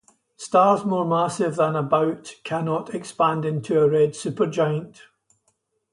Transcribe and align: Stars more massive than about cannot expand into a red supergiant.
Stars 0.35 0.83
more 0.83 1.05
massive 1.07 1.57
than 1.57 1.75
about 1.75 2.33
cannot 2.43 2.95
expand 2.95 3.45
into 3.45 3.79
a 3.79 3.87
red 3.87 4.13
supergiant. 4.15 4.99